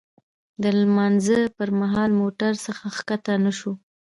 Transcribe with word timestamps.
د 0.61 0.63
لمانځه 0.79 1.37
پر 1.57 1.69
مهال 1.81 2.11
موټر 2.21 2.53
څخه 2.65 2.83
ښکته 2.95 3.33
نه 3.45 3.51
شوو. 3.57 3.73